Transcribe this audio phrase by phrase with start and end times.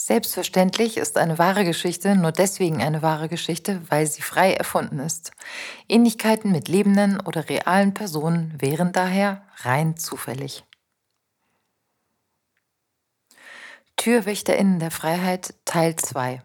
[0.00, 5.32] Selbstverständlich ist eine wahre Geschichte nur deswegen eine wahre Geschichte, weil sie frei erfunden ist.
[5.88, 10.64] Ähnlichkeiten mit lebenden oder realen Personen wären daher rein zufällig.
[13.96, 16.42] Türwächterinnen der Freiheit Teil 2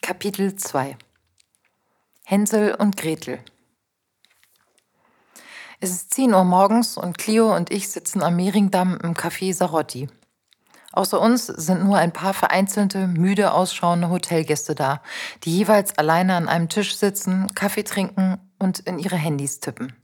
[0.00, 0.96] Kapitel 2
[2.22, 3.40] Hänsel und Gretel
[5.80, 10.08] Es ist 10 Uhr morgens und Clio und ich sitzen am Mehringdamm im Café Sarotti.
[10.96, 15.02] Außer uns sind nur ein paar vereinzelte, müde ausschauende Hotelgäste da,
[15.44, 19.94] die jeweils alleine an einem Tisch sitzen, Kaffee trinken und in ihre Handys tippen.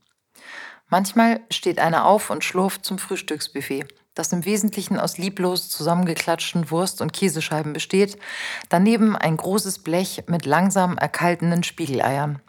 [0.88, 7.00] Manchmal steht einer auf und schlurft zum Frühstücksbuffet, das im Wesentlichen aus lieblos zusammengeklatschten Wurst-
[7.00, 8.19] und Käsescheiben besteht,
[8.69, 12.42] daneben ein großes Blech mit langsam erkaltenden Spiegeleiern.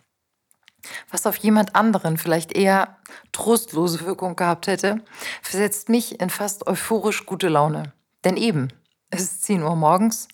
[1.09, 2.97] Was auf jemand anderen vielleicht eher
[3.31, 4.97] trostlose Wirkung gehabt hätte,
[5.41, 7.93] versetzt mich in fast euphorisch gute Laune.
[8.23, 8.69] Denn eben,
[9.09, 10.27] es ist 10 Uhr morgens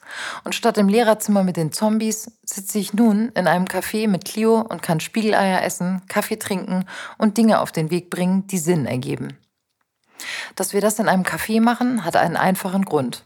[0.46, 4.62] und statt im Lehrerzimmer mit den Zombies sitze ich nun in einem Café mit Clio
[4.62, 6.86] und kann Spiegeleier essen, Kaffee trinken
[7.18, 9.38] und Dinge auf den Weg bringen, die Sinn ergeben.
[10.56, 13.26] Dass wir das in einem Café machen, hat einen einfachen Grund.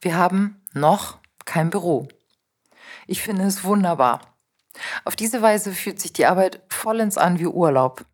[0.00, 2.08] Wir haben noch kein Büro.
[3.06, 4.20] Ich finde es wunderbar.
[5.04, 8.04] Auf diese Weise fühlt sich die Arbeit vollends an wie Urlaub.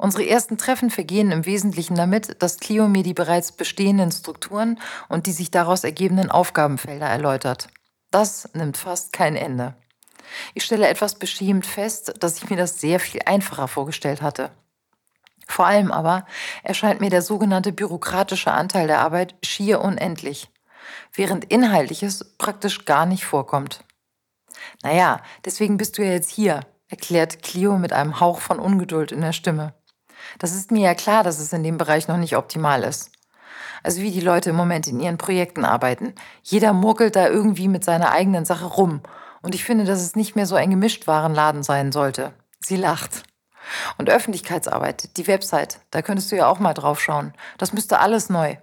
[0.00, 5.26] Unsere ersten Treffen vergehen im Wesentlichen damit, dass Clio mir die bereits bestehenden Strukturen und
[5.26, 7.68] die sich daraus ergebenden Aufgabenfelder erläutert.
[8.10, 9.74] Das nimmt fast kein Ende.
[10.54, 14.50] Ich stelle etwas beschämend fest, dass ich mir das sehr viel einfacher vorgestellt hatte.
[15.46, 16.24] Vor allem aber
[16.62, 20.48] erscheint mir der sogenannte bürokratische Anteil der Arbeit schier unendlich,
[21.12, 23.84] während Inhaltliches praktisch gar nicht vorkommt.
[24.82, 29.20] Naja, deswegen bist du ja jetzt hier, erklärt Clio mit einem Hauch von Ungeduld in
[29.20, 29.74] der Stimme.
[30.38, 33.10] Das ist mir ja klar, dass es in dem Bereich noch nicht optimal ist.
[33.82, 36.14] Also wie die Leute im Moment in ihren Projekten arbeiten.
[36.42, 39.00] Jeder murkelt da irgendwie mit seiner eigenen Sache rum.
[39.42, 42.34] Und ich finde, dass es nicht mehr so ein Gemischtwarenladen sein sollte.
[42.60, 43.22] Sie lacht.
[43.98, 47.32] Und Öffentlichkeitsarbeit, die Website, da könntest du ja auch mal drauf schauen.
[47.58, 48.56] Das müsste alles neu.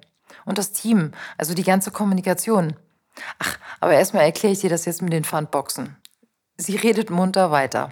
[0.46, 2.76] Und das Team, also die ganze Kommunikation.
[3.40, 5.98] Ach, aber erstmal erkläre ich dir das jetzt mit den Fundboxen.
[6.58, 7.92] Sie redet munter weiter.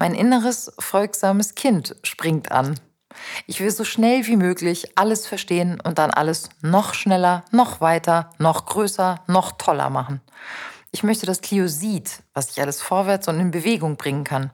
[0.00, 2.80] Mein inneres, folgsames Kind springt an.
[3.46, 8.30] Ich will so schnell wie möglich alles verstehen und dann alles noch schneller, noch weiter,
[8.38, 10.22] noch größer, noch toller machen.
[10.90, 14.52] Ich möchte, dass Clio sieht, was ich alles vorwärts und in Bewegung bringen kann.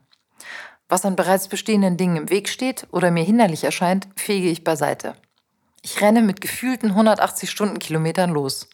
[0.89, 5.15] Was an bereits bestehenden Dingen im Weg steht oder mir hinderlich erscheint, fege ich beiseite.
[5.81, 8.69] Ich renne mit gefühlten 180 Stundenkilometern los.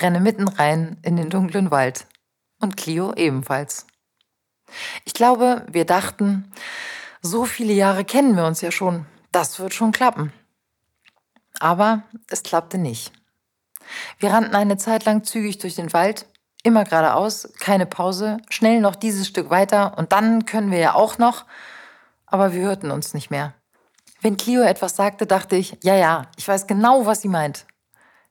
[0.00, 2.06] Renne mitten rein in den dunklen Wald.
[2.60, 3.86] Und Clio ebenfalls.
[5.04, 6.52] Ich glaube, wir dachten,
[7.22, 10.32] so viele Jahre kennen wir uns ja schon, das wird schon klappen.
[11.60, 13.12] Aber es klappte nicht.
[14.18, 16.26] Wir rannten eine Zeit lang zügig durch den Wald,
[16.62, 21.18] immer geradeaus, keine Pause, schnell noch dieses Stück weiter und dann können wir ja auch
[21.18, 21.46] noch,
[22.26, 23.54] aber wir hörten uns nicht mehr.
[24.20, 27.66] Wenn Clio etwas sagte, dachte ich, ja, ja, ich weiß genau, was sie meint.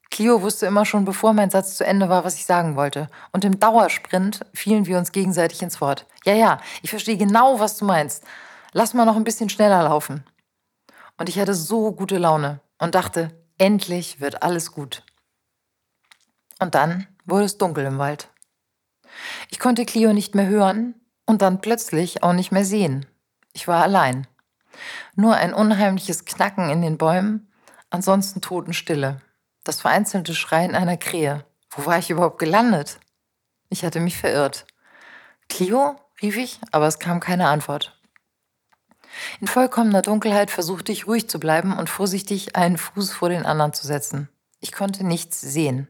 [0.10, 3.10] Clio wusste immer schon, bevor mein Satz zu Ende war, was ich sagen wollte.
[3.32, 6.06] Und im Dauersprint fielen wir uns gegenseitig ins Wort.
[6.26, 8.24] Ja, ja, ich verstehe genau, was du meinst.
[8.72, 10.24] Lass mal noch ein bisschen schneller laufen.
[11.18, 15.04] Und ich hatte so gute Laune und dachte, endlich wird alles gut.
[16.60, 18.30] Und dann wurde es dunkel im Wald.
[19.50, 23.06] Ich konnte Clio nicht mehr hören und dann plötzlich auch nicht mehr sehen.
[23.54, 24.28] Ich war allein.
[25.16, 27.52] Nur ein unheimliches Knacken in den Bäumen,
[27.90, 29.22] ansonsten Totenstille
[29.68, 31.46] das vereinzelte Schreien einer Krähe.
[31.70, 33.00] Wo war ich überhaupt gelandet?
[33.70, 34.66] Ich hatte mich verirrt.
[35.50, 35.96] Clio?
[36.22, 38.00] rief ich, aber es kam keine Antwort.
[39.40, 43.74] In vollkommener Dunkelheit versuchte ich ruhig zu bleiben und vorsichtig einen Fuß vor den anderen
[43.74, 44.30] zu setzen.
[44.60, 45.88] Ich konnte nichts sehen.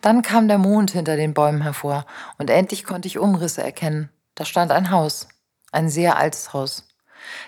[0.00, 2.06] Dann kam der Mond hinter den Bäumen hervor
[2.38, 4.08] und endlich konnte ich Umrisse erkennen.
[4.34, 5.28] Da stand ein Haus,
[5.70, 6.88] ein sehr altes Haus.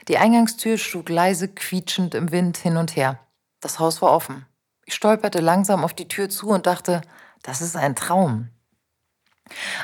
[0.08, 3.18] Die Eingangstür schlug leise quietschend im Wind hin und her.
[3.60, 4.44] Das Haus war offen.
[4.84, 7.02] Ich stolperte langsam auf die Tür zu und dachte,
[7.42, 8.48] das ist ein Traum.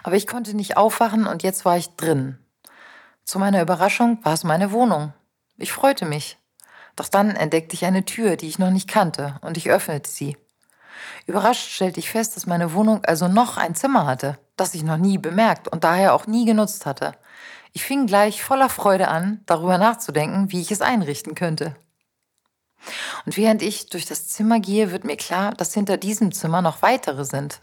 [0.02, 2.38] Aber ich konnte nicht aufwachen und jetzt war ich drin.
[3.24, 5.12] Zu meiner Überraschung war es meine Wohnung.
[5.56, 6.38] Ich freute mich.
[6.96, 10.36] Doch dann entdeckte ich eine Tür, die ich noch nicht kannte, und ich öffnete sie.
[11.26, 14.96] Überrascht stellte ich fest, dass meine Wohnung also noch ein Zimmer hatte, das ich noch
[14.96, 17.12] nie bemerkt und daher auch nie genutzt hatte.
[17.72, 21.76] Ich fing gleich voller Freude an, darüber nachzudenken, wie ich es einrichten könnte.
[23.26, 26.82] Und während ich durch das Zimmer gehe, wird mir klar, dass hinter diesem Zimmer noch
[26.82, 27.60] weitere sind.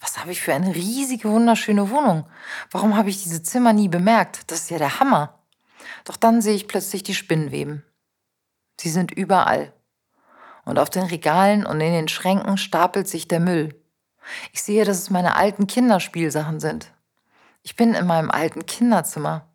[0.00, 2.26] Was habe ich für eine riesige, wunderschöne Wohnung?
[2.70, 4.50] Warum habe ich diese Zimmer nie bemerkt?
[4.50, 5.38] Das ist ja der Hammer.
[6.04, 7.82] Doch dann sehe ich plötzlich die Spinnenweben.
[8.78, 9.72] Sie sind überall.
[10.64, 13.80] Und auf den Regalen und in den Schränken stapelt sich der Müll.
[14.52, 16.92] Ich sehe, dass es meine alten Kinderspielsachen sind.
[17.62, 19.48] Ich bin in meinem alten Kinderzimmer.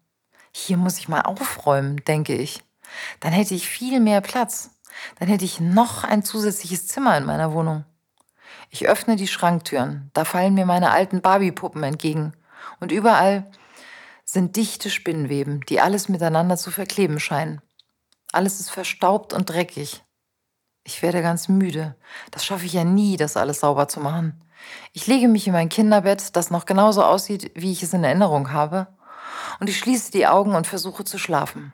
[0.54, 2.64] Hier muss ich mal aufräumen, denke ich.
[3.20, 4.72] Dann hätte ich viel mehr Platz.
[5.20, 7.86] Dann hätte ich noch ein zusätzliches Zimmer in meiner Wohnung.
[8.70, 10.12] Ich öffne die Schranktüren.
[10.14, 12.34] Da fallen mir meine alten Barbie-Puppen entgegen.
[12.80, 13.50] Und überall
[14.24, 17.62] sind dichte Spinnenweben, die alles miteinander zu verkleben scheinen.
[18.32, 20.04] Alles ist verstaubt und dreckig.
[20.84, 21.96] Ich werde ganz müde.
[22.32, 24.42] Das schaffe ich ja nie, das alles sauber zu machen.
[24.94, 28.52] Ich lege mich in mein Kinderbett, das noch genauso aussieht, wie ich es in Erinnerung
[28.52, 28.88] habe,
[29.60, 31.74] und ich schließe die Augen und versuche zu schlafen.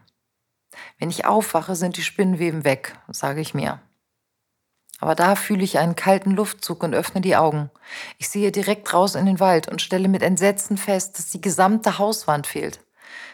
[1.00, 3.80] Wenn ich aufwache, sind die Spinnenweben weg, sage ich mir.
[5.00, 7.70] Aber da fühle ich einen kalten Luftzug und öffne die Augen.
[8.18, 12.00] Ich sehe direkt raus in den Wald und stelle mit Entsetzen fest, dass die gesamte
[12.00, 12.80] Hauswand fehlt.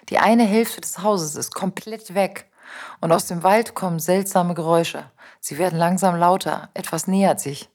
[0.09, 2.49] Die eine Hälfte des Hauses ist komplett weg
[2.99, 5.09] und aus dem Wald kommen seltsame Geräusche.
[5.39, 7.69] Sie werden langsam lauter, etwas nähert sich.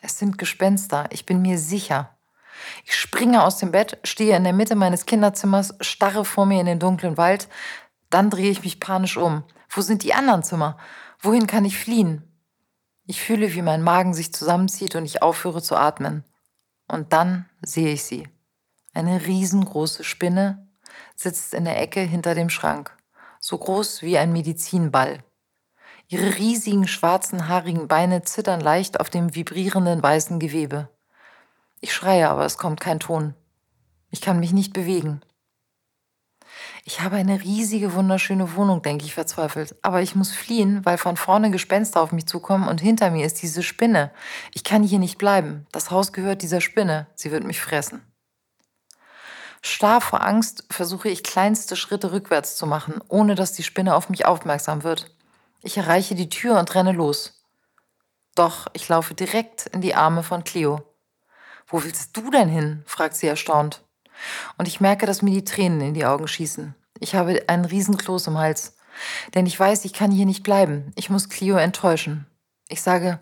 [0.00, 2.16] Es sind Gespenster, ich bin mir sicher.
[2.84, 6.66] Ich springe aus dem Bett, stehe in der Mitte meines Kinderzimmers, starre vor mir in
[6.66, 7.48] den dunklen Wald,
[8.10, 9.44] dann drehe ich mich panisch um.
[9.68, 10.76] Wo sind die anderen Zimmer?
[11.20, 12.24] Wohin kann ich fliehen?
[13.06, 16.24] Ich fühle, wie mein Magen sich zusammenzieht und ich aufhöre zu atmen.
[16.86, 18.28] Und dann sehe ich sie.
[18.92, 20.68] Eine riesengroße Spinne
[21.14, 22.96] sitzt in der Ecke hinter dem Schrank,
[23.38, 25.22] so groß wie ein Medizinball.
[26.08, 30.88] Ihre riesigen schwarzen, haarigen Beine zittern leicht auf dem vibrierenden weißen Gewebe.
[31.80, 33.34] Ich schreie, aber es kommt kein Ton.
[34.10, 35.20] Ich kann mich nicht bewegen.
[36.84, 39.76] Ich habe eine riesige, wunderschöne Wohnung, denke ich verzweifelt.
[39.82, 43.42] Aber ich muss fliehen, weil von vorne Gespenster auf mich zukommen und hinter mir ist
[43.42, 44.10] diese Spinne.
[44.54, 45.66] Ich kann hier nicht bleiben.
[45.72, 47.06] Das Haus gehört dieser Spinne.
[47.14, 48.02] Sie wird mich fressen.
[49.62, 54.08] Starr vor Angst versuche ich kleinste Schritte rückwärts zu machen, ohne dass die Spinne auf
[54.08, 55.14] mich aufmerksam wird.
[55.62, 57.44] Ich erreiche die Tür und renne los.
[58.34, 60.82] Doch ich laufe direkt in die Arme von Cleo.
[61.66, 62.82] Wo willst du denn hin?
[62.86, 63.82] fragt sie erstaunt.
[64.58, 66.74] Und ich merke, dass mir die Tränen in die Augen schießen.
[66.98, 68.76] Ich habe einen Riesenkloß im Hals.
[69.34, 70.92] Denn ich weiß, ich kann hier nicht bleiben.
[70.96, 72.26] Ich muss Cleo enttäuschen.
[72.68, 73.20] Ich sage,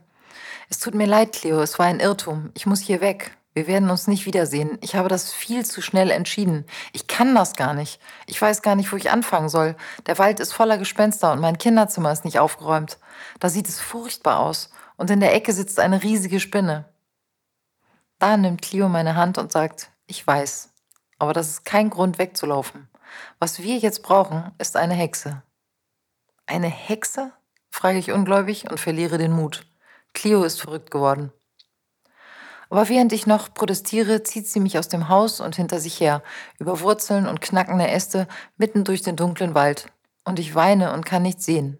[0.68, 2.50] es tut mir leid, Cleo, es war ein Irrtum.
[2.54, 3.36] Ich muss hier weg.
[3.54, 4.78] Wir werden uns nicht wiedersehen.
[4.82, 6.64] Ich habe das viel zu schnell entschieden.
[6.92, 8.00] Ich kann das gar nicht.
[8.26, 9.74] Ich weiß gar nicht, wo ich anfangen soll.
[10.06, 12.98] Der Wald ist voller Gespenster und mein Kinderzimmer ist nicht aufgeräumt.
[13.40, 14.70] Da sieht es furchtbar aus.
[14.96, 16.84] Und in der Ecke sitzt eine riesige Spinne.
[18.18, 20.67] Da nimmt Cleo meine Hand und sagt, ich weiß,
[21.18, 22.88] aber das ist kein Grund wegzulaufen.
[23.38, 25.42] Was wir jetzt brauchen, ist eine Hexe.
[26.46, 27.32] Eine Hexe?
[27.70, 29.66] frage ich ungläubig und verliere den Mut.
[30.14, 31.32] Cleo ist verrückt geworden.
[32.70, 36.22] Aber während ich noch protestiere, zieht sie mich aus dem Haus und hinter sich her,
[36.58, 39.86] über Wurzeln und knackende Äste, mitten durch den dunklen Wald.
[40.24, 41.78] Und ich weine und kann nichts sehen.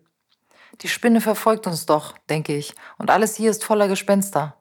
[0.80, 4.57] Die Spinne verfolgt uns doch, denke ich, und alles hier ist voller Gespenster.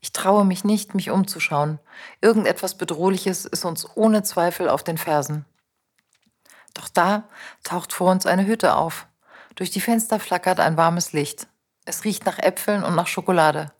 [0.00, 1.78] Ich traue mich nicht, mich umzuschauen.
[2.20, 5.44] Irgendetwas Bedrohliches ist uns ohne Zweifel auf den Fersen.
[6.74, 7.24] Doch da
[7.64, 9.06] taucht vor uns eine Hütte auf.
[9.54, 11.48] Durch die Fenster flackert ein warmes Licht.
[11.86, 13.72] Es riecht nach Äpfeln und nach Schokolade.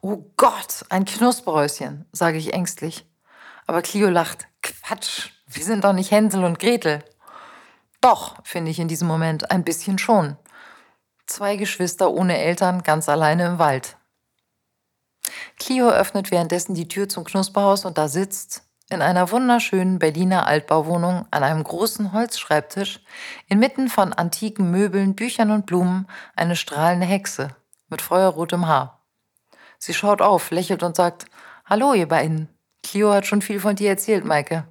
[0.00, 3.06] Oh Gott, ein Knusperhäuschen, sage ich ängstlich.
[3.66, 4.48] Aber Clio lacht.
[4.62, 7.04] Quatsch, wir sind doch nicht Hänsel und Gretel.
[8.00, 10.36] Doch, finde ich in diesem Moment, ein bisschen schon.
[11.26, 13.96] Zwei Geschwister ohne Eltern, ganz alleine im Wald.
[15.58, 21.26] Clio öffnet währenddessen die Tür zum Knusperhaus und da sitzt, in einer wunderschönen Berliner Altbauwohnung
[21.30, 23.00] an einem großen Holzschreibtisch,
[23.48, 27.54] inmitten von antiken Möbeln, Büchern und Blumen, eine strahlende Hexe
[27.88, 29.00] mit feuerrotem Haar.
[29.78, 31.26] Sie schaut auf, lächelt und sagt,
[31.64, 32.48] Hallo, ihr beiden.
[32.82, 34.64] Clio hat schon viel von dir erzählt, Maike.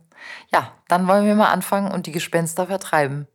[0.52, 3.26] Ja, dann wollen wir mal anfangen und die Gespenster vertreiben.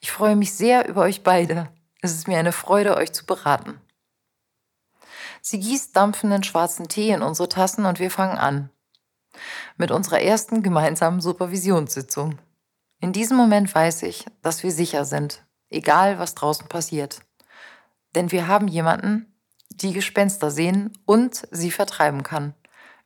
[0.00, 1.68] Ich freue mich sehr über euch beide.
[2.02, 3.80] Es ist mir eine Freude, euch zu beraten.
[5.48, 8.68] Sie gießt dampfenden schwarzen Tee in unsere Tassen und wir fangen an.
[9.76, 12.40] Mit unserer ersten gemeinsamen Supervisionssitzung.
[13.00, 17.20] In diesem Moment weiß ich, dass wir sicher sind, egal was draußen passiert.
[18.16, 22.54] Denn wir haben jemanden, die Gespenster sehen und sie vertreiben kann.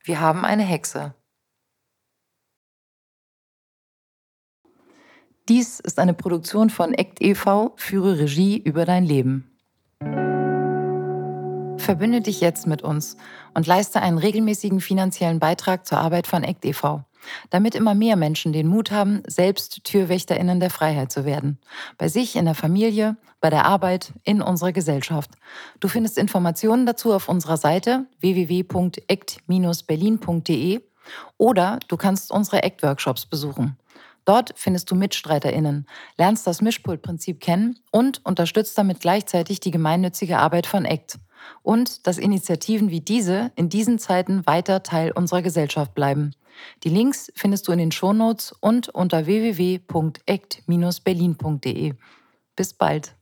[0.02, 1.14] Wir haben eine Hexe.
[5.50, 7.75] Dies ist eine Produktion von ACT e.V.
[7.76, 9.50] Führe Regie über dein Leben.
[11.80, 13.16] Verbünde dich jetzt mit uns
[13.54, 17.04] und leiste einen regelmäßigen finanziellen Beitrag zur Arbeit von ACT e.V.,
[17.49, 21.58] damit immer mehr Menschen den Mut haben, selbst TürwächterInnen der Freiheit zu werden.
[21.96, 25.30] Bei sich, in der Familie, bei der Arbeit, in unserer Gesellschaft.
[25.80, 30.80] Du findest Informationen dazu auf unserer Seite www.act-berlin.de
[31.38, 33.76] oder du kannst unsere ACT-Workshops besuchen.
[34.26, 35.87] Dort findest du MitstreiterInnen,
[36.18, 41.18] lernst das Mischpultprinzip kennen und unterstützt damit gleichzeitig die gemeinnützige Arbeit von ACT–
[41.62, 46.35] und dass Initiativen wie diese in diesen Zeiten weiter Teil unserer Gesellschaft bleiben.
[46.85, 51.94] Die Links findest du in den Shownotes und unter www.act-berlin.de.
[52.56, 53.14] Bis bald.